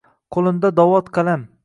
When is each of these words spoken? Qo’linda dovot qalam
Qo’linda 0.37 0.71
dovot 0.79 1.13
qalam 1.19 1.45